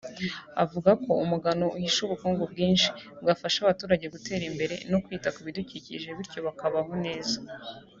avuga 0.63 0.91
ko 1.03 1.11
umugano 1.23 1.65
uhishe 1.77 1.99
ubukungu 2.03 2.43
bwinshi 2.51 2.87
bwafasha 3.21 3.57
abaturage 3.61 4.05
gutera 4.13 4.43
imbere 4.51 4.75
no 4.91 4.97
kwita 5.03 5.29
ku 5.35 5.39
bidukikije 5.47 6.07
bityo 6.17 6.39
bakabaho 6.47 6.93
neza 7.05 7.37